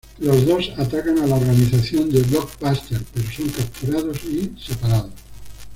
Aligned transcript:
Los 0.17 0.47
dos 0.47 0.71
atacan 0.79 1.19
a 1.19 1.27
la 1.27 1.35
organización 1.35 2.09
de 2.09 2.23
Blockbuster 2.23 3.03
pero 3.13 3.29
son 3.31 3.49
capturados 3.49 4.23
y 4.23 4.51
separados. 4.59 5.11